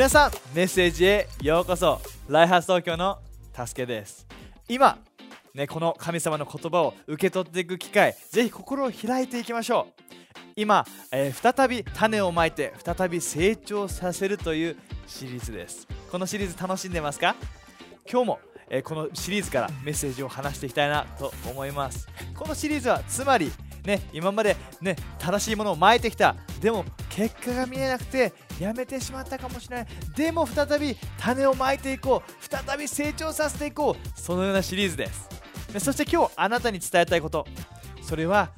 [0.00, 2.00] 皆さんメッセージへようこそ。
[2.26, 3.18] ライハース東京の
[3.52, 4.26] 助けです。
[4.66, 4.96] 今
[5.52, 10.02] ね、この神様の言葉を受け取っていく機会ぜひ心を開いていきましょう。
[10.56, 14.76] 今、えー、再び種をまいて再び成長させるという
[15.06, 15.86] シリーズです。
[16.10, 17.36] このシリーズ楽しんでますか？
[18.10, 22.08] 今日も、え、このシリーズからメッセージを話していきたいなと思います。
[22.34, 23.52] このシリーズはつまり
[23.84, 26.36] ね、今まで、ね、正しいものをまいてきた。
[26.62, 29.86] でも結果が見えなくてやめてしまったかもしれない。
[30.14, 32.66] でも再び種をまいていこう。
[32.66, 34.20] 再び成長させていこう。
[34.20, 35.28] そのようなシリーズです。
[35.78, 37.46] そして今日あなたに伝えたいこと。
[38.02, 38.50] それは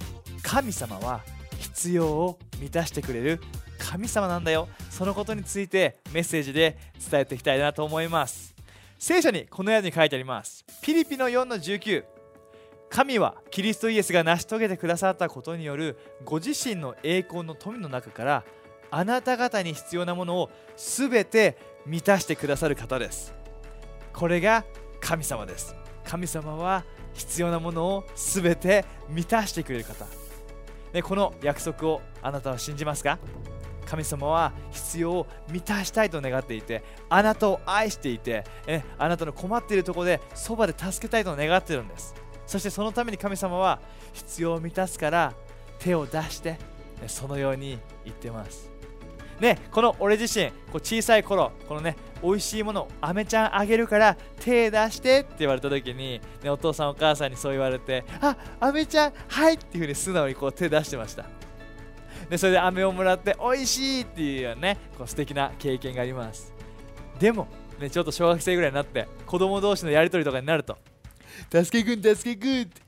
[0.43, 1.21] 神様は
[1.61, 3.41] 必要を満たしてくれる
[3.79, 4.69] 神様なんだよ。
[4.91, 6.79] そのことについてメッセージで
[7.11, 8.55] 伝えていきたいなと思います。
[8.99, 10.65] 聖書にこのように書いてあります。
[10.83, 12.05] ピリピの4の19
[12.89, 18.45] 神はキリストイエスが成し遂げてくださったことによるご自身の栄光の富の中から
[18.95, 23.35] あなた方に必要なものを全て満たしてくださる方です。
[24.13, 24.67] これが
[25.01, 25.75] 神様です。
[26.05, 30.05] 神様は必要なものを全て満たしてくれる方。
[30.93, 33.19] でこの約束をあなたは信じますか？
[33.87, 42.15] 神様は必要を満たしたいと願っていてあなたを愛していてえあなたの困っているところでそばで助けたいと願っているんです。
[42.47, 43.81] そしてそのために神様は
[44.13, 45.33] 必要を満たすから
[45.79, 46.59] 手を出して
[47.07, 48.71] そのように言ってます。
[49.43, 61.25] ね、この俺自身こう小さい頃このね美味しいものあめちゃんあげるから手出してって言われた時に、ね、お父さんお母さんにそう言われてああめちゃんはいっていうふうに素直にこう手出してました
[62.31, 66.55] でそれで飴をもらって美味しいっていうねこう素敵な経験があります
[67.19, 67.49] でも、
[67.81, 70.79] ね、ちょっと小学生ぐらいになって子供同士のやり取りとかになると
[71.51, 72.81] 助けくん助けくんって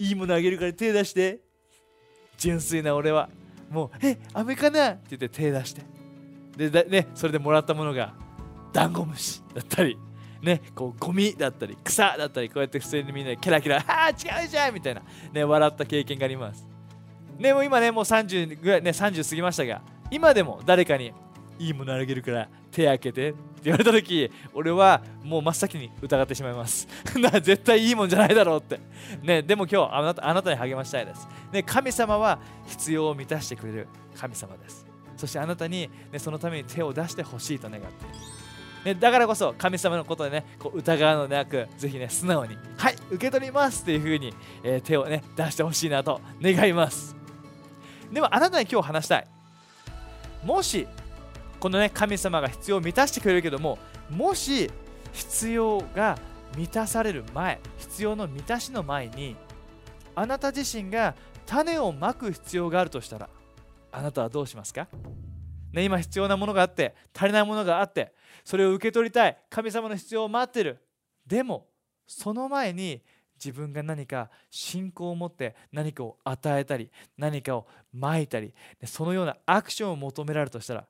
[0.00, 1.38] いいものあげるから手出して
[2.36, 3.28] 純粋な俺は
[3.72, 5.91] もう「え飴かな?」って言って手出して
[6.56, 8.14] で、ね、それでもらったものが
[8.72, 9.98] ダンゴムシだったり、
[10.42, 15.02] ね、こうゴミだったり草だったりこうやって普通にみんなキラキラ「ああ違うじゃん!」みたいな、
[15.32, 16.66] ね、笑った経験があります。
[17.38, 21.12] でも今ねもう30ぐらいね30過ぎましたが今でも誰かに
[21.58, 26.88] いいものあげるから手開けてって言われた時俺はもう真っ先に疑ってしまいます。
[27.42, 28.80] 絶対いいもんじゃないだろうって。
[29.22, 31.28] ねでも今日あなたあなたに励ましたいです。
[31.52, 34.91] ね神様は必要を満たしてくれる神様です。
[35.22, 37.88] そしてあなたに、ね、そのために手を出してほしいと願って
[38.84, 44.34] ね、だからこそ神様のことでねこう疑うのでなくぜひね素直にはい受け取りますっていう風に、
[44.64, 47.14] えー、手をね出してほしいなと願います。
[48.10, 49.26] でもあなたに今日話したい。
[50.42, 50.88] もし
[51.60, 53.78] このね神様が必要を満たしてくれるけども
[54.10, 54.68] もし
[55.12, 56.18] 必要が
[56.56, 59.36] 満たされる前必要の満たしの前に
[60.16, 61.14] あなた自身が
[61.46, 63.28] 種をまく必要があるとしたら
[63.92, 64.88] あなたはどうしますか、
[65.72, 68.12] ね、今必要なものがあって足りないものがあって
[68.44, 69.38] それを受け取りたい。
[69.48, 70.78] 神様の必要を待ってる。
[71.26, 71.68] でも
[72.06, 73.00] その前に
[73.36, 78.52] 自分が何か信仰を持って何かを与えたり何かをまいたり
[78.84, 80.86] そのようなアクションを求められるとしたら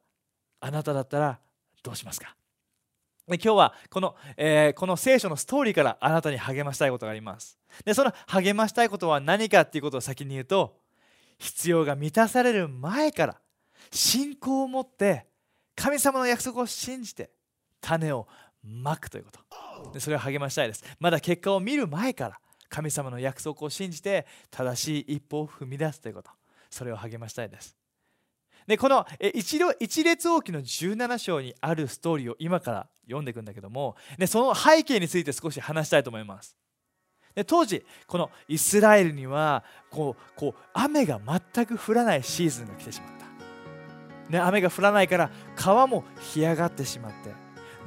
[0.61, 1.39] あなただったら
[1.83, 2.37] どうしますか？
[3.29, 7.59] 今日はこの,、えー、この聖書のストーリーからあなたに励ましたいことがあります。
[7.85, 10.77] でその励ましたいことは何かっていうことを先に言うと
[11.43, 13.37] 必要が満たされる前から
[13.91, 15.27] 信仰を持って
[15.75, 17.31] 神様の約束を信じて
[17.81, 18.29] 種を
[18.63, 19.93] まくということ。
[19.93, 20.85] でそれを励ましたいです。
[21.01, 22.39] まだ結果を見る前から
[22.69, 26.31] 神様の約束を信じて正しい一歩を踏み出すということ。
[26.71, 27.77] それを励ましたいです。
[28.69, 29.05] でこの
[29.35, 36.57] 一一列王記の17章にあるストーリーを今から読んでいくんだけどもでその背景について少し話したいと思います。
[37.35, 41.21] で当時このイスラエルにはこうこう雨が
[41.55, 43.11] 全く降らないシーズンが来てしまっ
[44.29, 47.33] た、ね、雨が降らないから川も干上がってしまって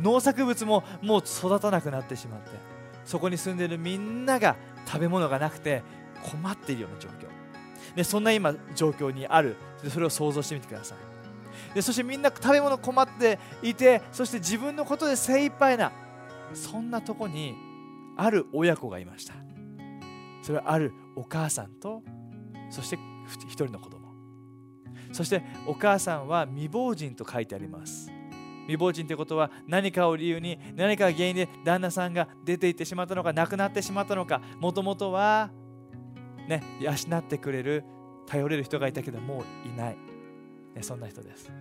[0.02, 2.50] 農作物ももう育たなくなってしまって
[3.06, 4.56] そこに住んでいるみんなが
[4.88, 5.84] 食べ物がなくて
[6.24, 7.28] 困っているような状況。
[7.96, 9.56] でそんな今状況にある。
[9.90, 10.98] それを想像してみてください。
[11.76, 15.92] でそしてみんな食べ物困っていてそして自分のことで精一杯な
[16.54, 17.56] そんなとこに
[18.16, 19.34] ある親子がいました。
[20.42, 22.04] それはあるお母さんと
[22.70, 23.00] そして
[23.48, 24.06] 一人の子供。
[25.12, 28.12] そしてお母さんは未亡人と書いてあります。
[28.66, 35.52] 未亡人ということは何かを理由に何かが原因で旦那さんが出て行ってしまったのか亡くなってしまったのかもともとは
[36.48, 37.84] ね養ってくれる
[38.26, 39.98] 頼れる人がいたけどもういない、
[40.74, 41.52] ね、そんな人です、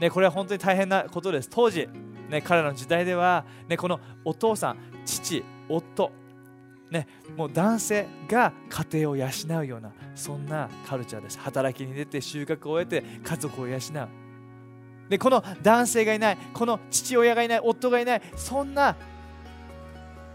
[0.00, 1.48] ね、これは本当に大変なことです。
[1.50, 1.88] 当時、
[2.32, 6.10] ね、彼らの時代では、ね、このお父さん父夫
[6.90, 7.06] ね、
[7.36, 9.26] もう男性が家庭を養
[9.60, 11.38] うようなそんなカルチャーです。
[11.38, 13.80] 働きに出て収穫を得て家族を養う。
[15.08, 18.96] でこの男性がいないこの父親がいない夫がいないそんな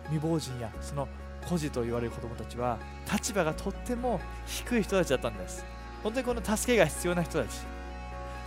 [0.05, 1.07] 未亡人やその
[1.47, 2.77] 孤児と言われる子供たちは
[3.11, 5.63] 立場がとっても低い人たちだったんです。
[6.03, 7.59] 本当にこの助けが必要な人たち。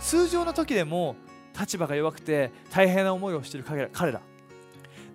[0.01, 1.15] 通常の時でも
[1.59, 4.21] 立場が弱くて大変な思いをしている彼ら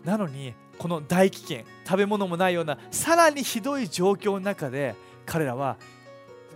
[0.04, 4.94] なのにこの大危険食べ物もないようなさらにひどい状況の中で
[5.24, 5.76] 彼らは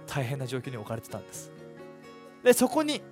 [0.07, 1.51] 大変な状況に置かれてたんです。
[2.43, 3.03] でそこに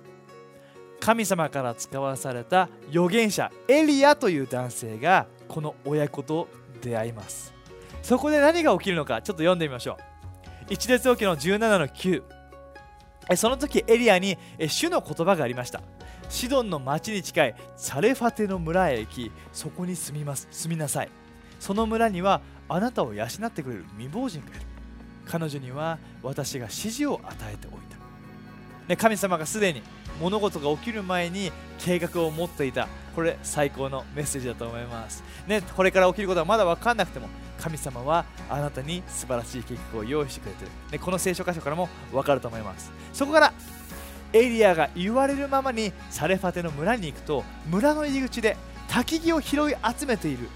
[0.99, 6.47] 神様から使わされた預言者エリアという男性がこの親子と
[6.81, 7.53] 出会います。
[8.01, 9.97] そこで何が起きるのかちょっと読んでみましょう。
[10.69, 12.23] 一列置きの17の9
[13.35, 14.37] その時エリアに
[14.67, 15.81] 主の言葉がありました。
[16.29, 21.09] シドンの町に近いサレファテの村へ行きそこに住みます住みなさい。
[21.59, 24.61] その村にはあなたを養ってくれる未亡人がいる。
[25.25, 27.73] 彼女には私が指示を与えておい
[28.87, 29.81] た、神様がすでに
[30.21, 32.87] 物事が起きる前に計画を持っていた。
[33.15, 37.27] これ最高のメッセージだと思います、ね、これから起きることはまだ分かんなくても
[37.59, 42.91] 神様はあなたに素晴らしい計画を用意してくれている、ね、この聖書箇所からも分かると思います。
[43.11, 43.53] そこから
[44.33, 50.49] エリアが言われるままにサレファテの村に行くと村の入り口で焚き木を拾い集めている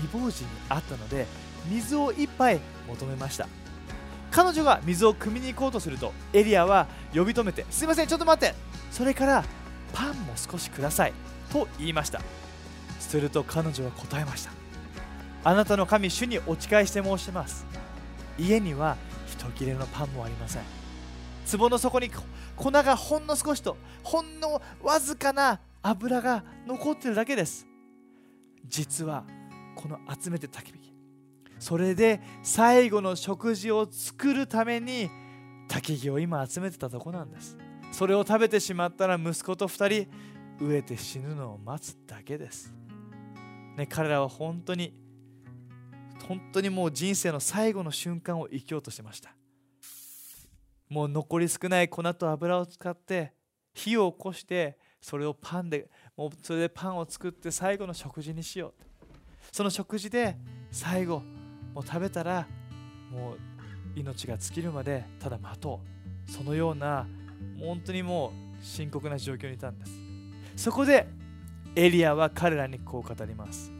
[0.00, 1.26] 未亡人に会ったので
[1.66, 3.48] 水を一杯求めました。
[4.30, 8.54] 彼女が水を汲みに行こうとするとエリアは呼び止めてすいませんちょっと待って。
[8.90, 9.44] それから
[9.92, 11.12] パンも少しください。
[11.50, 12.20] と言いました。
[13.00, 14.50] すると彼女は答えました。
[15.44, 17.66] あなたの神主にお誓いして申します。
[18.38, 20.77] 家には一切れのパンもありません。
[21.50, 22.10] 壺の底に
[22.56, 27.66] 粉がほんの少しとほんのわずかな油が残ってるだけです。
[28.66, 29.24] 実は
[29.76, 30.92] この集めて焚き火
[31.58, 35.10] それで最後の食事を作るために
[35.68, 37.56] 焚き木を今集めてたとこなんです。
[37.92, 40.06] それを食べてしまったら息子と2
[40.58, 42.74] 人飢えて死ぬのを待つだけです、
[43.76, 44.92] ね、彼らは本当に
[46.26, 49.34] 本当にもう人生の最後の瞬間を生きようとしてました。
[50.88, 53.32] もう残り少ない粉と油を使って
[53.74, 58.84] 火を起こしてそれをパンでもうそれでパンを作って最後の食事にしよう
[59.52, 60.36] その食事で
[60.70, 61.22] 最後
[61.74, 62.46] もう食べたら
[63.10, 63.38] もう
[63.98, 65.80] 命が尽きるまでただ待と
[66.26, 66.30] う。
[66.30, 67.06] そのような
[67.60, 69.92] 本当にもう深刻な状況にいたんです。
[70.56, 71.06] そこで
[71.74, 73.72] エリアは彼らにこう語ります。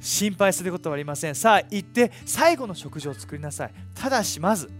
[0.00, 1.34] 心配することはありません。
[1.34, 3.72] さあ行って最後の食事を作りなさい。
[3.94, 4.70] ただしまず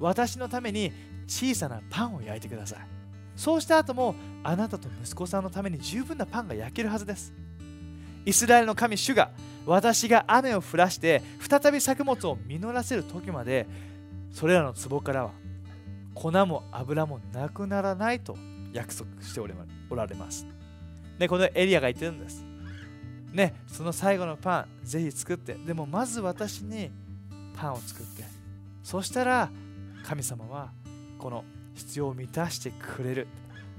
[0.00, 0.92] 私のために
[1.26, 2.78] 小さなパンを焼いてください
[3.36, 7.32] そうした後もあなたと息子さんのために十分なパンが焼けるはずです
[8.24, 9.30] イスラエルの神主が
[9.66, 13.66] 私が雨を降らして再び作物を実らせる時まで
[14.32, 15.30] それらの壺からは
[16.14, 18.36] 粉も油もなくならないと
[18.72, 19.46] 約束してお
[19.96, 20.46] られます。
[21.18, 22.44] で、このエリアが言ってるんです。
[23.32, 26.90] ね、その最後のパン、ぜひ作って、でもまず私に
[27.56, 28.24] パンを作って、
[28.82, 29.50] そしたら
[30.02, 30.72] 神様は
[31.18, 31.44] この
[31.74, 33.28] 必要を満たしてくれる。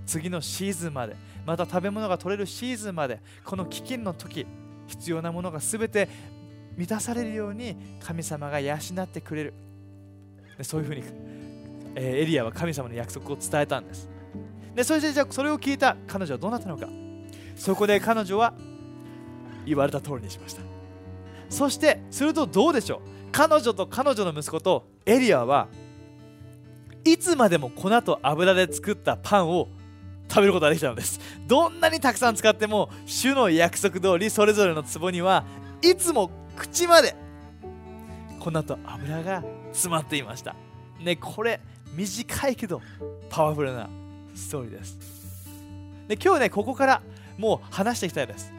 [0.06, 1.16] 次のシーズンまで、
[1.46, 4.46] また食べ物が取れるシーズンまで、この飢饉の時、
[4.88, 6.10] 必要なものが全て
[6.76, 9.54] 満たされるように神様が養ってくれる
[10.58, 10.64] で。
[10.64, 11.04] そういうふうに、
[11.96, 14.10] えー、エリアは神様の約束を伝えたんです。
[14.76, 16.88] でそれでじゃあそれを聞いた彼女はどうなったのか
[17.56, 18.54] そこで彼女は
[19.66, 20.62] 言われた通りにしました
[21.50, 23.00] そしてするとどうでしょう
[23.32, 25.68] 彼女と彼女の息子とエリアは
[27.04, 29.68] いつまでも粉と油で作ったパンを
[30.30, 31.20] 食べることができたのです。
[31.48, 35.44] どんなにたくさん使っても主の約束通りそれぞれの壺には
[35.82, 37.16] いつも口まで
[38.40, 40.56] 粉と油が詰まっていました。
[41.00, 41.60] ねこれ
[41.94, 42.82] 短いけど
[43.30, 43.90] パワフルな
[44.34, 44.98] ストーリーです。
[46.08, 47.02] で今日ねここから
[47.38, 48.54] もう話していきたいです。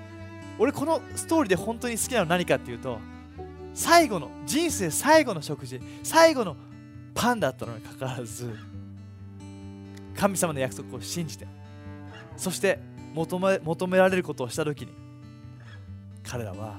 [0.59, 2.99] 俺このストーリーで本当に好きなの何かっていうと
[3.73, 6.57] 最後の人生最後の食事最後の
[7.15, 8.55] パンだったのにかかわらず
[10.17, 11.47] 神様の約束を信じて
[12.37, 12.79] そして
[13.15, 14.93] 求め求められることをした時に
[16.23, 16.79] 彼らは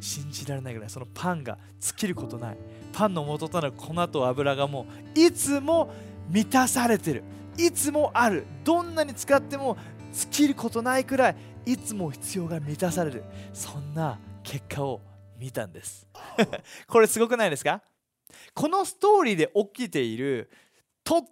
[0.00, 2.56] 信じられないぐらいそのパンが尽きることない。
[2.92, 5.92] パンの元となる粉と油がもういつも
[6.28, 7.22] 満たされてる。
[7.58, 8.46] いつもある。
[8.64, 9.76] どんなに使っても
[10.12, 13.24] 尽きることないくらいいつも必要が満たされる。
[13.52, 15.00] そんな結果を
[15.38, 16.06] 見たんです。
[16.88, 17.82] これすごくないですか？
[18.54, 20.50] このストーリーで起きている
[21.04, 21.24] とっ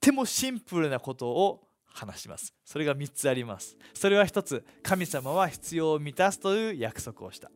[0.00, 2.54] てもシンプルなことを話します。
[2.64, 3.76] それが3つあります。
[3.94, 7.50] それは1つ神様は必要を満たすという約束をした。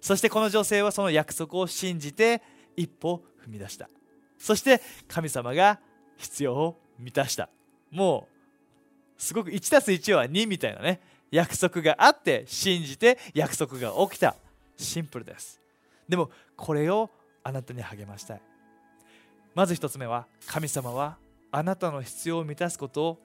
[0.00, 2.42] そしてこの女性はその約束を信じて
[2.76, 3.88] 一歩踏み出した。
[4.38, 5.80] そして神様が
[6.16, 7.48] 必要を満たした。
[7.90, 8.28] も
[9.18, 14.36] うすごく 1+1 は2みたいなね約束があって信じて約束が起きた。
[14.76, 15.60] シンプルです。
[16.08, 17.10] でもこれを
[17.46, 18.40] あなたに励ましたい。
[19.54, 21.16] まず1つ目は神様は
[21.52, 23.18] あなたの必要を満たすことを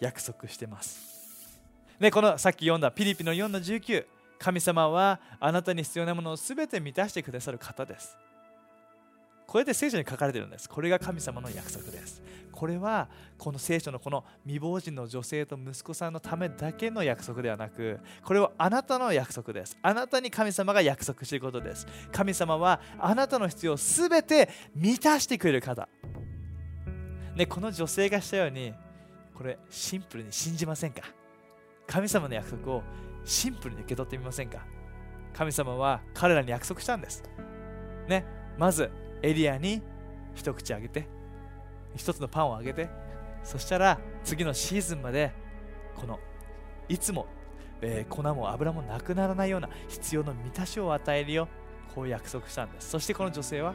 [0.00, 1.60] 約束してます。
[2.00, 4.04] でこのさっき読んだピリピの4の19
[4.40, 8.18] 神様はあなたに必要なものを全て満たしてくださる方です。
[9.48, 10.68] これで聖書に書かれてるんです。
[10.68, 12.20] これが神様の約束です。
[12.52, 19.78] これはこの聖書のこの未亡人の女性と息子さんのためだけの約束ではなくこれはあなたの約束です。
[19.80, 21.86] あなたに神様が約束していることです。
[22.12, 25.88] 神様はあなたの必要を全て満たしてくれる方。
[27.34, 28.74] ねこの女性がしたように
[29.34, 31.04] これシンプルに信じませんか？
[31.86, 32.82] 神様の約束を
[33.24, 34.58] シンプルに受け取ってみませんか？
[35.32, 37.22] 神様は彼らに約束したんです。
[38.08, 38.26] ね
[38.58, 38.90] まず
[39.22, 39.82] エリアに
[40.34, 41.08] 一口あげて
[41.96, 42.88] 一つのパンをあげて
[43.42, 45.32] そしたら次のシーズンまで
[45.96, 46.18] この
[46.88, 47.26] いつも、
[47.80, 51.48] えー、粉も油もなくならないような必要の満たしを与えるよ
[51.94, 52.90] こう約束したんです。
[52.90, 53.74] そしてこの女性は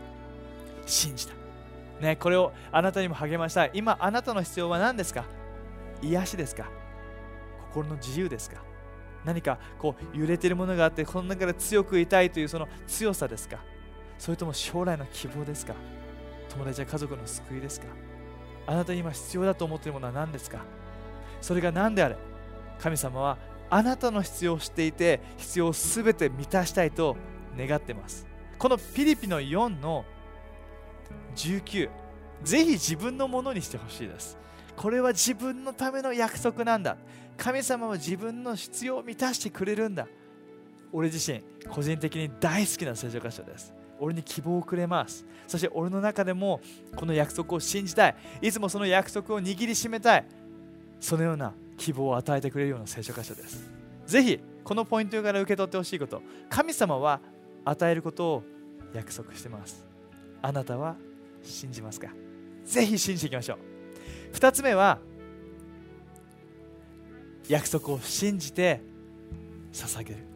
[0.86, 1.34] 信じた。
[2.02, 5.26] ねこれをあなたにも励ました今あなたの必要は何ですか？
[6.02, 6.70] 癒しですか？
[7.70, 8.64] 心の自由ですか？
[9.26, 13.60] 何かこう揺れているものがあってこの中で強くいたいというその強さですか？
[14.18, 15.74] それとも将来の希望ですか？
[16.50, 17.88] 友達や家族の救いですか？
[18.68, 20.60] あなたに今必要だと思っているものは何ですか？
[21.42, 22.16] それが何であれ？
[22.80, 23.38] 神様は
[23.70, 27.18] あなたの必要を知っていて必要を全て満たしたいと
[27.58, 28.26] 願ってます。
[28.58, 30.06] このピリピの4の
[31.36, 31.90] 19
[32.44, 34.38] ぜひ自分のものにしてほしいです。
[34.76, 36.98] これは自分のための約束なんだ。
[37.36, 40.08] 神様は自分の必要を満たしてくれるんだ。
[40.92, 43.74] 俺自身個人的に大好きな聖書箇所です。
[44.04, 45.26] 俺に希望をくれます。
[45.48, 46.60] そして俺の中でも
[46.96, 48.16] この約束を信じたい。
[48.42, 50.26] いつもその約束を握りしめたい。
[51.00, 53.72] そのような希望を与えてくれるような聖書箇所です。
[54.06, 56.22] ぜひこのポイントから受け取ってほしいこと。
[56.50, 57.20] 神様は
[57.66, 58.44] 与えることを
[58.94, 59.86] 約束してます。
[60.42, 60.96] あなたは
[61.42, 62.10] 信じますか？
[62.66, 64.36] ぜひ信じていきましょう。
[64.36, 65.00] 2つ目は
[67.48, 68.82] 約束を信じて
[69.72, 70.28] 捧げる。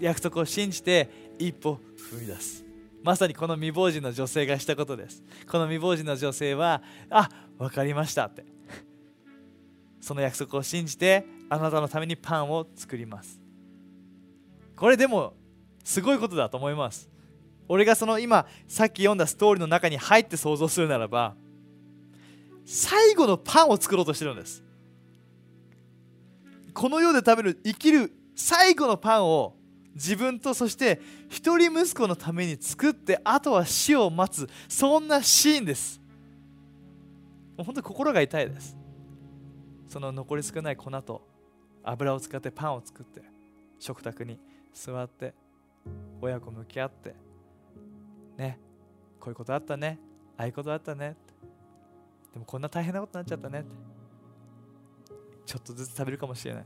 [0.00, 1.78] 約束を信じて一歩
[2.10, 2.64] 踏み出す。
[3.02, 5.22] まさにこの未亡人の女性がしたことです。
[5.50, 7.28] この未亡人の女性はあ
[7.58, 8.44] 分かりましたって。
[10.00, 13.40] その約束を信じてあなたのためにパンを作ります。
[14.76, 15.34] これでも
[15.84, 17.08] すごいことだと思います。
[17.68, 21.34] 俺がその今さっき読んだストーリーの中に入って想像するならば
[22.64, 24.62] 最後のパンを作ろうとしてるんです。
[26.74, 29.56] この世で食べる生きる最後のパンを
[29.94, 34.48] 自分とそして一人息子のために作ってあとは死を待つ。
[34.68, 36.00] そんなシーンです。
[37.56, 38.76] もう本当に心が痛いです。
[39.88, 41.26] その残り少ない粉と
[41.84, 43.22] 油を使ってパンを作って
[43.78, 44.38] 食卓に
[44.72, 45.34] 座って
[46.20, 47.14] 親子向き合って
[48.38, 48.58] ね
[49.20, 49.98] こういうことあったね
[50.38, 51.14] ああいうことあったね
[52.32, 53.66] でもこんな大変なことになっちゃったね
[55.44, 56.64] ちょっとずつ食べるかもしれない。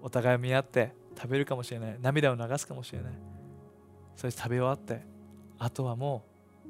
[0.00, 1.96] お互い見合って食べるかもしれない。
[2.00, 3.12] 涙を流すかもしれない。
[4.16, 5.00] そして食べ終わって
[5.58, 6.24] あとはも
[6.66, 6.68] う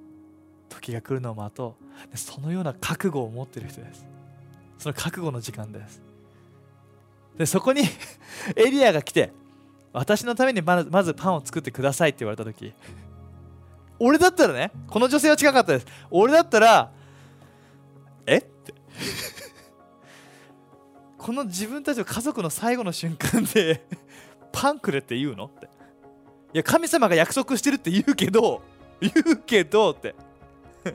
[0.69, 1.77] 時が来るのを待と
[2.13, 2.17] う。
[2.17, 4.07] そのような覚悟を持っている人です。
[4.79, 6.03] その覚悟の時間です。
[7.37, 7.83] でそこに
[8.57, 9.33] エリアが来て
[9.93, 12.75] 私のためにまずパンを作ってくださいって言われた時
[13.99, 15.87] 俺だったらねこの女性は近かったです。
[16.11, 16.91] 俺だったら
[18.27, 18.39] え？
[18.39, 18.75] って。
[21.19, 23.87] この自分たちの家族の最後の瞬間で
[24.53, 25.47] パンくれって言うの？
[25.47, 25.67] って。
[26.55, 28.63] いや神様が約束してるって言うけど
[29.01, 30.15] 言うけどって。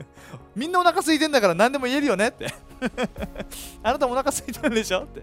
[0.54, 2.46] みんなお腹空いてんだから何でも言えるよねって。
[3.82, 5.22] あなたもお腹空いてるんでしょって。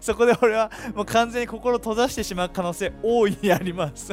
[0.00, 4.12] そこで俺はもう完全に心閉ざしてしまう可能性大いにあります。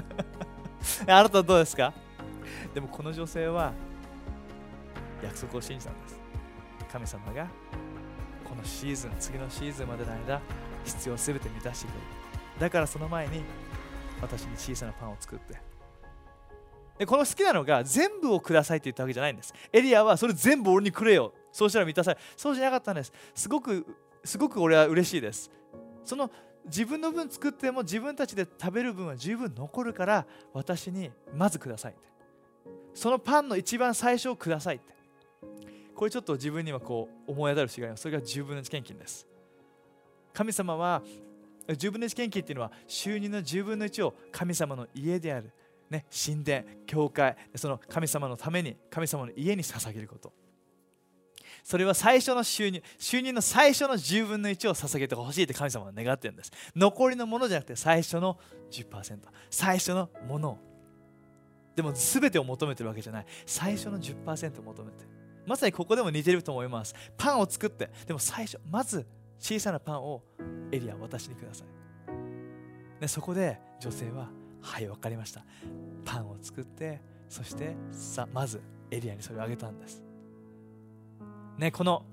[1.08, 1.94] あなたはどうですか？
[2.74, 3.72] でもこの女性は
[5.24, 6.20] 約束を信じたんです。
[6.92, 7.48] 神様が
[8.44, 10.42] このシーズン次のシーズンまでの間
[10.84, 12.21] 必要すべて満たしてくれる。
[12.62, 13.42] だからその前に
[14.22, 15.60] 私に小さなパンを作って。
[17.00, 19.52] でこの好きなのが全部をくださいって言ったわけじゃないんです。
[19.74, 21.34] エリアはそれ全部俺にくれよ。
[21.52, 23.12] そうしたら満たされそうじゃなかったんです。
[23.34, 23.88] すごく
[24.24, 25.50] すごく俺は嬉しいです。
[26.06, 26.30] その
[26.66, 32.02] 自分の分作っても自分たちで食べる分は十分残るから私にまずくださいって。
[32.94, 34.94] そのパンの一番最初をくださいって。
[35.96, 39.28] これちょっと自分にはこう思い当たる違いがそれが10分の1献金です。
[40.32, 41.02] 神様は
[41.68, 45.52] 10分の1献金っていうのは収入の10分の1を神様の家である、
[45.90, 50.34] ね、神殿教会その神様のために神様の家に捧げること。
[51.64, 56.52] それは最初の収入収入の最初の10分の1を捧げてほしいって神様は願ってるんです。
[56.76, 58.40] 残りのものじゃなくて最初の
[58.72, 60.58] 10%最初のものを。
[61.76, 63.26] でも全てを求めてるわけじゃない。
[63.46, 65.04] 最初の10%を求めて。
[65.04, 65.10] る
[65.46, 66.96] まさにここでも似てると思います。
[67.18, 67.90] パンを作って。
[68.06, 69.06] でも最初まず
[69.42, 70.22] 小さなパンを
[70.72, 71.68] エリア私にください。
[73.02, 74.30] でそこで女性は
[74.62, 75.44] はい分かりました。
[76.06, 80.04] パンを作ってそしてさまずエリアにそれをあげたんです。
[81.58, 82.06] ねこの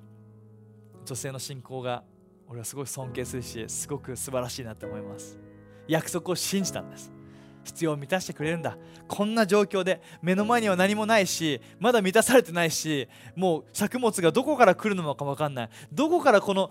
[1.05, 2.03] 女性の信仰が
[2.49, 5.39] 俺はすごい尊敬するしすごく素晴らしいなって思います。
[5.87, 7.13] 約束を信じたんです。
[7.65, 8.79] 必要を満たしてくれるんだ。
[9.07, 13.07] こんな状況で目の前には何もないしまだ満たされてないし
[13.37, 15.71] もう作物がどこから来るのか分かんない。
[15.93, 16.71] どこからこの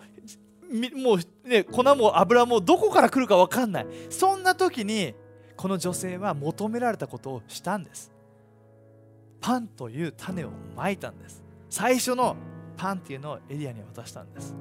[0.95, 3.87] もうね粉も油もどこから来るか分かんない。
[4.09, 5.13] そんな時に
[5.55, 8.11] この女性は求められたことをしたんです。
[9.39, 11.43] パンという種をまいたんです。
[11.69, 12.35] 最初の
[12.75, 14.55] パンっていうのをエリアに渡したんです。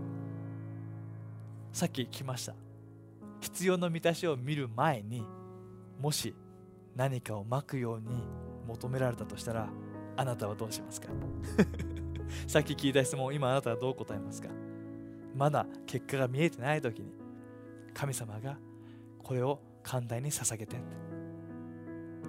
[1.72, 2.54] さっき来ました。
[3.40, 5.22] 必要の満たしを見る前に
[6.00, 6.34] もし
[6.94, 8.06] 何かをまくように
[8.66, 9.68] 求められたとしたら
[10.16, 11.08] あなたはどうしますか？
[12.48, 14.48] さっき聞いた質問今あなたはどう答えますか？
[15.36, 17.12] まだ結果が見えてない時に
[17.92, 18.56] 神様が
[19.22, 20.76] これを寛大に捧げて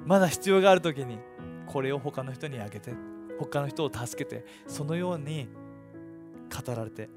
[0.06, 1.18] まだ必要がある時に
[1.66, 2.94] これを他の人にあげて
[3.40, 5.48] 他の人を助けてそのように
[6.50, 7.10] 語られて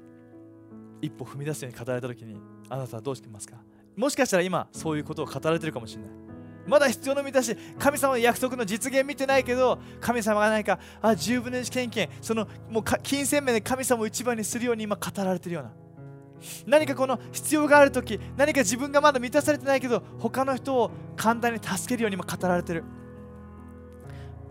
[1.01, 2.37] 一歩踏み出すように語られた時に
[2.69, 3.57] あなたはどうしてますか？
[3.95, 6.11] もしかしたら今そういうことを語られてるかもしれない。
[6.67, 15.71] まだ必要の満たし神様の約束の実現見てないけど神様が何かあ10分の1献金そのもう金銭面で神様を一番にするように今語られてるような
[16.65, 22.83] 何かこの必要がある時何か自分がまだ満たされてないけど他の人を簡単に助けるように今語られてる。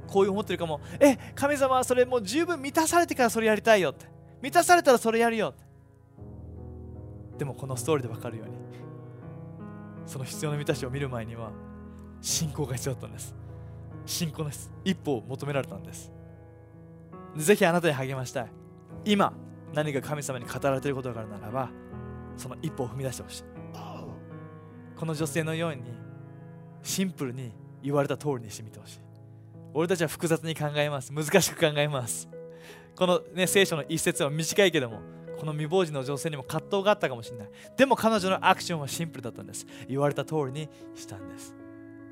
[0.07, 0.81] こういう思ってるかも。
[0.99, 4.07] え神様はそれもう十分満たされてからそれやりたいよって。
[4.43, 5.65] 満たされたらそれやるよって。
[7.39, 8.55] でもこのストーリーで分かるように
[10.05, 11.53] その必要な満たしを見る前には
[12.21, 13.35] 信仰が必要だったんです。
[14.05, 14.51] 信仰の
[14.85, 16.13] 一歩を求められたんです。
[17.37, 18.47] ぜひあなたに励ましたい。
[19.05, 19.33] 今
[19.73, 21.71] 何か神様に語られていることがあるならば
[22.37, 23.45] その一歩を踏み出してほしい。
[24.97, 25.83] この女性のように
[26.83, 29.01] シンプルに言われた通りにしてみてほしい。
[29.73, 31.13] 俺たちは複雑に考えます。
[31.13, 32.29] 難しく考えます。
[32.97, 35.01] この、ね、聖書の一節は短いけども
[35.39, 37.51] この未亡人の女性にも葛藤があったかもしれない。
[37.77, 39.67] でも彼女のアクションはシンプルだったんです。
[39.89, 41.55] 言われた通りにしたんです。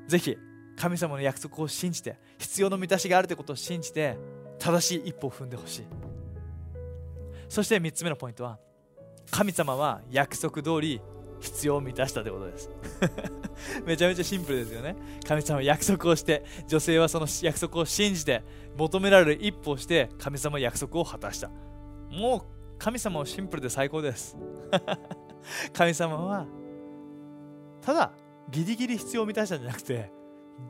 [0.07, 0.35] ぜひ
[0.75, 4.17] 神様の約束を信じて必要の満たしがあるということを信じて
[4.57, 5.85] 正しい一歩を踏んでほしい。
[7.47, 8.57] そして3つ目のポイントは
[9.31, 11.01] 神様は約束通り
[11.39, 12.69] 必要を満たしたということです。
[13.85, 14.95] めちゃめちゃシンプルですよね。
[15.25, 18.43] 神様は約束をして女性はその約束を信じて
[18.77, 21.49] 求められる一歩をして神様は約束を果たした。
[22.11, 22.41] もう
[22.77, 24.37] 神様はシンプルで最高です。
[25.73, 26.45] 神様は
[27.81, 28.11] ただ
[28.49, 30.11] ギリギリ必要を満たしたんじゃなくて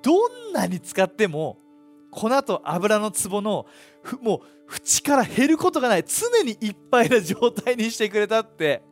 [0.03, 1.57] どんなに使っても
[2.11, 3.65] 粉と油の壺の
[4.21, 4.39] もう
[4.73, 8.83] 縁から減ることがない常にいっぱいな状態にしてくれたって。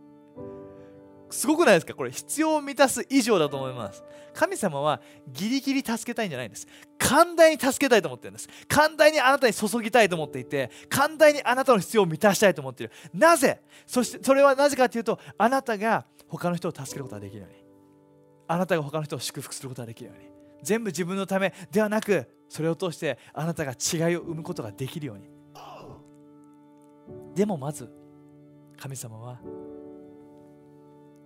[1.30, 1.94] すごくないですか？
[1.94, 4.02] これ必要を満たす以上だと思います。
[4.34, 6.66] 神様はギリギリ助けたいんじゃないんです。
[6.98, 8.48] 寛大に助けたいと思ってるんです。
[8.70, 12.94] 寛大にあなたに注ぎたいと思っていて寛大にあなたの必要を満たしたいと思っている。
[13.14, 13.60] なぜ？
[13.86, 17.62] そしてそれはなぜかというとあなたが他の人を助けることができるように。
[18.48, 20.30] あなたが他の人を祝福することができるように。
[20.64, 25.30] 全部自分のためではなくそれを通してあなたが違いを生むことができるように。
[27.36, 27.90] でもまず
[28.78, 29.40] 神様は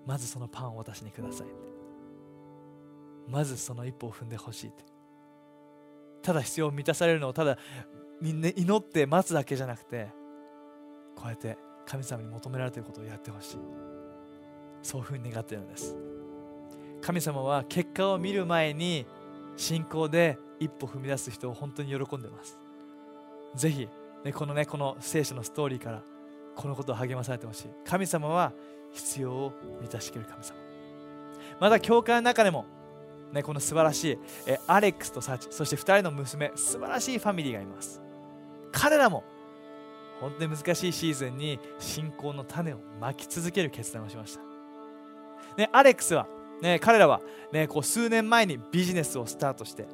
[0.05, 1.47] まずそのパンを私にください
[3.27, 4.71] まずその一歩を踏んでほしい
[6.21, 7.57] ただ必要を満たされるのをただ
[8.21, 10.09] みんな祈って待つだけじゃなくて
[11.15, 13.57] こうやって神様に求められていることをやってほしい。
[14.81, 15.95] そういうふうに願っているのです。
[17.01, 19.05] 神様は結果を見る前に
[19.61, 22.57] 信仰で一歩踏み出す人を本当に喜んでます。
[23.55, 23.87] ぜひ、
[24.25, 26.01] ね、このねこの聖書のストーリーから
[26.55, 27.67] このことを励まされてほしい。
[27.85, 28.53] 神様は
[28.91, 30.55] 必要を満たしてくれる神様。
[31.59, 32.65] また教会の中でも、
[33.31, 38.01] ね、この素晴らしいえアレックスとサチそして2人の娘素晴らしいファミリーがいます。
[38.71, 39.23] 彼らも
[40.19, 44.41] 本当に難しいシーズンに信仰の種をまき続ける決断をしました、
[45.57, 46.27] ね、アレックスは
[46.61, 47.21] ね、彼らは、
[47.51, 49.87] ね、こう数年前にビジネスをスタートして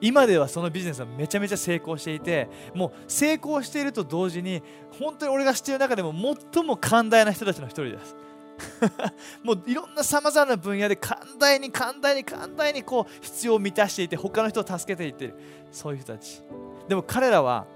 [0.00, 4.60] 今ではそのビジネスはめちゃめちゃ成功していてもう成功していると同時に
[4.98, 6.12] 本当に俺が知っている中でも
[6.52, 8.16] 最も寛大な人たちの一人です。
[9.42, 15.34] もういろんなさまざまな分野で寛大に寛大に寛大にこう必要を満たしていて他の人を助けていってる。
[15.70, 16.42] そういう人たち。
[16.88, 17.66] でも彼らは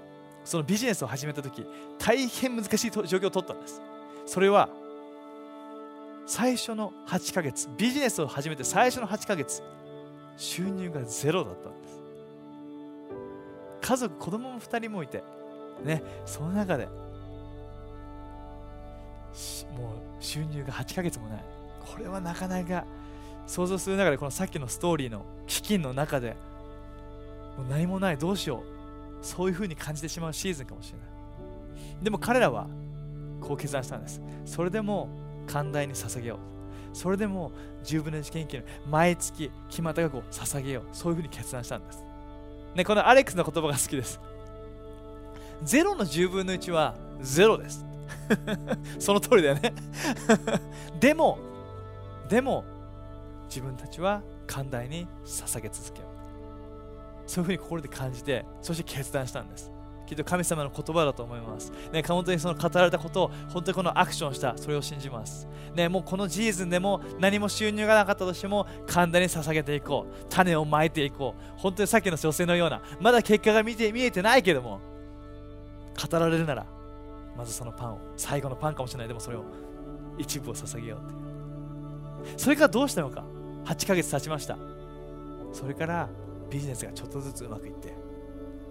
[0.43, 1.65] そのビジネスを始めた時
[1.97, 3.81] 大変難しい状況を取ったんです。
[4.25, 4.69] それは
[6.27, 9.63] 最初の8ヶ月ビジネスを始めて最初の8ヶ月
[10.35, 12.01] 収入がゼロだったんです。
[13.81, 15.23] 家族子供も2人もいて
[15.85, 16.93] ねその中でもう
[20.19, 21.43] 収入が8ヶ月もない。
[21.79, 22.85] これはなかなか
[23.47, 26.35] 想像する中でこのさっきのストーリーの飢饉の中で
[27.57, 28.63] もう何もないどうしよ
[29.21, 29.25] う。
[29.25, 32.03] そういう風に感じてしまうシーズンかもしれない。
[32.03, 32.67] でも彼らは
[33.39, 34.21] こう決断したんです。
[34.45, 35.07] それでも
[35.47, 36.39] 寛大に捧げよう。
[36.95, 37.51] それでも
[37.83, 40.83] 10分の1研究の毎月決まった額を捧げよう。
[40.91, 42.03] そういう風に決断したんです。
[42.75, 44.19] ねこのアレックスの言葉が好きです。
[45.63, 47.85] 0の10分の1は0です。
[48.99, 49.73] その通りだよね。
[50.99, 51.39] でも
[52.29, 52.65] でも
[53.47, 56.07] 自分たちは寛大に捧げ続けよ
[57.25, 57.29] う。
[57.29, 59.71] そういうふうに心で感じてそして決断したんです。
[60.07, 61.71] きっと神様の言葉だと思います。
[61.91, 65.47] ね、本当にその語られたことを本当にこのアクションした、それを信じます。
[65.75, 70.25] ね、もうこのシーズンでも何も収入がなかったとしても簡単に捧げていこう。
[70.29, 71.59] 種をまいていこう。
[71.59, 74.79] 本当にさっきの女性のような、まだ結果が見て見えてないけども、
[76.09, 76.65] 語られるなら、
[77.37, 79.43] まずそのパンを、最後のパンかもしれない、でもそれを
[80.17, 81.27] 一部を捧げようっていう。
[82.35, 83.23] それからどうしたのか
[83.65, 84.57] 8ヶ月経ちました
[85.53, 86.09] それから
[86.49, 87.93] ビジネスがちょっとずつうまくいって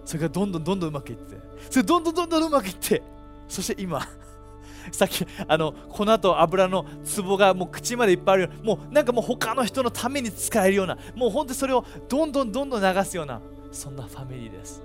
[0.07, 1.37] それからどんどんどんどんうまくいって。
[1.69, 3.03] それどんどんどんどんうまくいって。
[3.49, 3.99] そして今
[4.93, 6.85] さっきあのこの後油の
[7.17, 13.41] 壺がもう口までいっぱいあるようなもうなんかもう他の人のために使えるようなもう本当にそれをどんどんどんどん流すような
[13.73, 14.81] そんなファミリーです。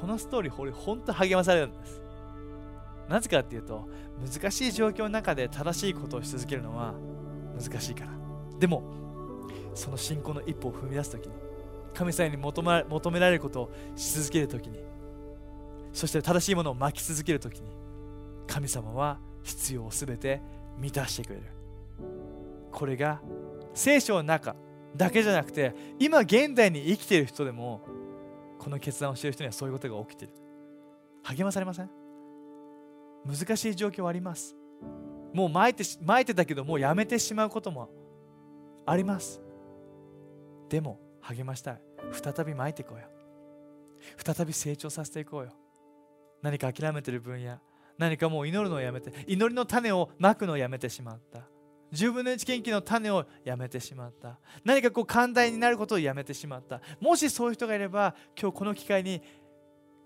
[0.00, 2.02] このストーリー俺本当励まされるんです。
[3.08, 3.88] なぜかっていうと
[4.20, 6.94] 難しい状況の中で正しいことをし続けるのは
[7.60, 8.10] 難しいから。
[8.58, 8.82] でも
[9.74, 11.51] その信仰の一歩を踏み出す時に
[11.94, 14.78] 神様に求め求められることをし続ける時に
[15.92, 17.68] そして正しいものを巻き続ける時に
[18.46, 20.40] 神様は必要を全て
[20.78, 21.46] 満たしてくれる。
[22.70, 23.20] これが
[23.74, 24.56] 聖書の中
[24.96, 27.82] だけじゃなくて今現代に生きている人でも
[28.58, 30.34] この決断をしている人にはそういうことが起きている。
[31.22, 31.90] 励まされません？
[33.24, 34.56] 難しい状況はあります。
[35.32, 37.88] もう巻いて巻いてたけどもうやめてしまうことも
[38.86, 39.40] あります。
[40.68, 41.82] でも励ましたい。
[42.12, 43.06] 再び巻いていこうよ。
[44.24, 45.52] 再び成長させていこうよ。
[46.42, 47.58] 何か諦めてる分野
[47.98, 51.40] 何かもう祈るのをやめて祈りの種をまくのをやめてしまった。
[51.92, 54.38] 10分の1研究の種をやめてしまった。
[54.64, 56.80] 何かこう寛大になることをやめてしまった。
[57.00, 59.22] もしそういう人がいれば今日この機会に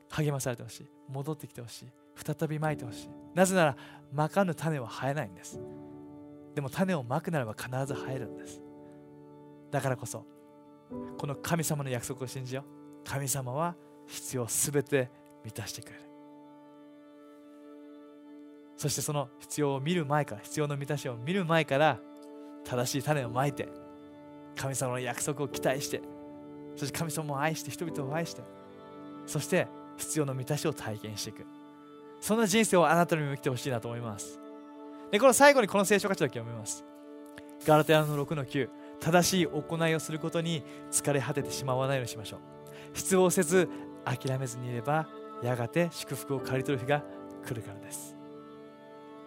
[0.09, 0.91] 励まされてほしい。
[1.09, 1.93] 戻ってきてほしい。
[2.17, 3.09] 再びまいてほしい。
[3.35, 3.77] なぜなら
[4.13, 5.61] まかぬ種は生えないんです。
[6.55, 8.61] でも種をまくならば必ず生えるんです。
[9.71, 10.27] だからこそ
[11.19, 13.09] この神様の約束を信じよう。
[13.09, 13.75] 神様は
[14.07, 15.11] 必要すべて
[15.45, 16.01] 満たしてくれる。
[18.77, 21.99] そしてその必要を見る前から必要の満たしを見る前から
[22.65, 23.69] 正しい種をまいて
[24.55, 26.03] 神様の約束を期待して
[26.77, 28.43] そして神様を愛して人々を愛して
[29.27, 31.47] そして必要の満たしを体験していく。
[32.21, 34.39] そんな人生をあなたにも生きてほしいなと思います。
[35.11, 36.85] でこの最後にこの聖書箇所だけ読みます。
[37.67, 38.69] ガラテヤの6の9
[39.01, 42.41] 正しい行いをすることに疲れ果ててしまわないようにしましょう。
[42.95, 43.69] 失望せず
[44.05, 45.07] 諦めずにいれば
[45.43, 47.03] やがて祝福を刈り取る日が
[47.47, 48.17] 来るからです。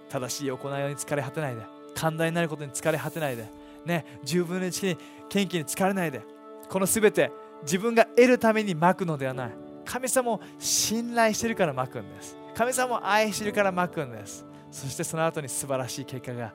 [0.09, 1.61] 正しい行いに疲れ果てないで
[1.95, 3.47] 寛大になることに疲れ果てないで
[3.85, 4.97] ね十分の1に
[5.29, 6.21] 元気に疲れないで
[6.67, 9.51] この全て自分が得るためにまくのではない。
[9.85, 12.37] 神様を信頼してるからまくんです。
[12.53, 14.45] 神様を愛してるからまくんです。
[14.71, 16.53] そしてその後に素晴らしい結果が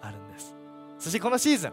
[0.00, 0.54] あるんです。
[0.98, 1.72] そしてこのシーズン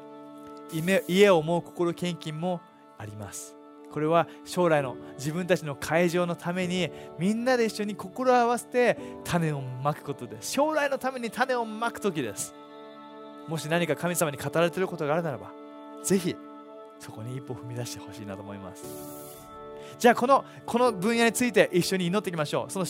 [1.07, 2.61] 家を思う心献金も
[2.97, 3.55] あります。
[3.91, 10.51] これは将来の自分たちの会場のためにみんなで一緒に心を合わせて種をまくことです。
[10.51, 12.55] 将来のために種をまく時です。
[13.47, 15.51] もし何か神様に語られていることがあるならば
[16.03, 16.35] ぜひ
[16.97, 18.83] そこに一歩踏み出してほしいなと思います。
[19.99, 22.71] じゃあこのこの分野について一緒に祈っていきましょう。
[22.71, 22.85] その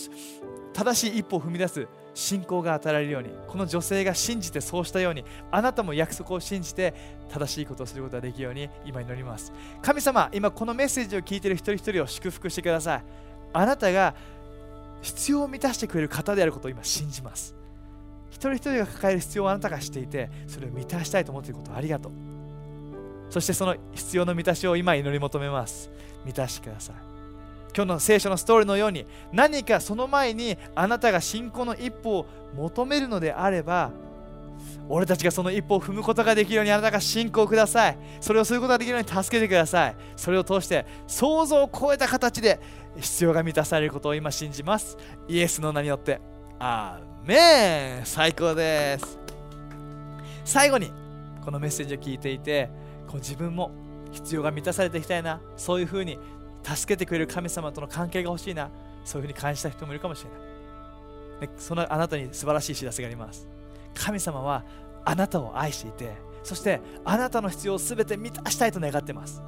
[0.73, 6.93] 正しい一歩を踏み出す信仰が与えられるようにこの女性が信じてそうしたようにあなたも約束を信じて
[7.29, 9.51] 正しいことをすることができるように今祈ります。
[9.81, 13.03] 神様今このメッセージを聞いている一人一人を祝福してください。
[13.53, 14.13] あなたが
[15.01, 17.55] 必要を満たしてくれる方であることを今信じます。
[18.29, 22.11] 一人一人が抱える必要をあなたがしていてそれを満たしたいと思っていることをありがとう。
[23.29, 25.89] そしてその必要の満たしを今祈り求めます。
[26.25, 27.12] 満たしてください。
[27.75, 33.91] 今日の聖書のストーリーのように何かその前にあなたが信仰の一歩を求めるのであれば
[34.87, 37.97] 俺たちがその一歩を踏むことができるようにあなたが信仰ください。
[38.21, 39.95] それをすることができるように助けてください。
[40.15, 42.59] それを通して想像を超えた形で
[42.97, 44.97] 必要が満たされることを今信じます。
[45.27, 46.21] イエスの名によって。
[46.59, 48.05] アーメン。
[48.05, 49.17] 最高です。
[50.45, 50.91] 最後に
[51.43, 52.69] このメッセージを聞いていて
[53.07, 53.71] こう自分も
[54.11, 55.41] 必要が満たされていきたいな。
[55.57, 56.19] そういうふうに
[56.63, 58.69] 助けてくれる神様との関係が欲しいな。
[59.03, 61.47] そういうふうに感じた人もいるかもしれない。
[61.47, 63.47] でそのあなたに素晴らしい知らせがあります。
[63.93, 64.63] 神様は
[65.03, 69.41] あなたを愛していてそしてあなたの必要を全て満たしたいと願ってます。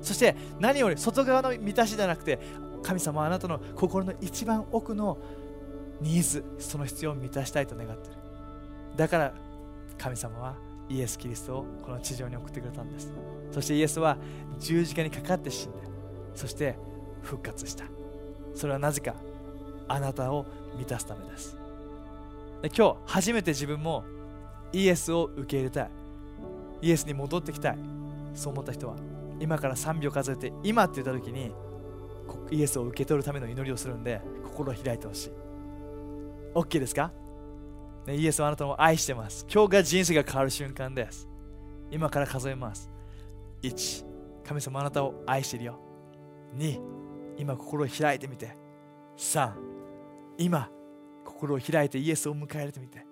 [0.00, 2.38] そして何より外側の満たしじゃなくて
[2.82, 5.18] 神様はあなたの心の一番奥の
[6.00, 8.16] ニーズその必要を満たしたいと願ってる。
[8.96, 9.34] だから
[9.98, 10.54] 神様は
[10.88, 13.12] イエス・キリストをこの地上に送ってくれたんです。
[13.52, 14.16] そしてイエスは
[14.58, 15.93] 十字架にかかって死んで
[16.34, 16.76] そして
[17.22, 17.84] 復活した。
[18.54, 19.14] それはなぜか
[19.88, 21.56] あなたを満たすためです。
[22.62, 24.04] で今日初めて自分も
[24.72, 25.90] イエスを受け入れたい。
[26.82, 27.78] イエスに戻ってきたい。
[28.34, 28.96] そう思った人は
[29.40, 31.52] 今から3秒数えて今って言った時に
[32.50, 35.32] イエスを受け取るための祈りをするんで心を開いてほしい。
[36.54, 37.12] OK ですか、
[38.06, 39.46] ね、イエスはあなたを愛してます。
[39.52, 41.28] 今日が人生が変わる瞬間です。
[41.90, 42.90] 今から数えます。
[43.62, 44.04] 1
[44.44, 45.83] 神様あなたを愛してるよ。
[46.56, 46.80] 2
[47.36, 48.56] 今心を開いてみて。
[49.16, 49.52] 3
[50.38, 50.68] 今
[51.24, 53.06] 心を開いてイエスを迎え入れてみて。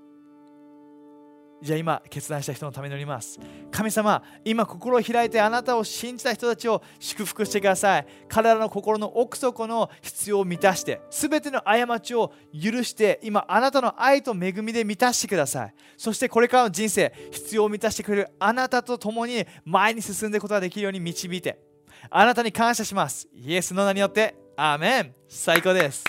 [1.63, 3.39] じゃあ今決断した人のために祈ります。
[3.71, 8.07] 神様今心を開いてあなたを信じた人たちを祝福してください。
[8.29, 15.75] 彼らの心の奥底の必要を満たして全ての過ちを許して今あなたの愛と恵みで満たしてください。
[15.97, 21.72] そしてこれからの人生必要を満たしてくれるあなたと共に前に進んでいくことができるように導いて
[22.11, 23.29] あなたに感謝します。
[23.35, 24.35] イエスの名によって。
[24.57, 25.15] アーメン。
[25.29, 26.05] 最高です。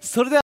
[0.00, 0.40] それでは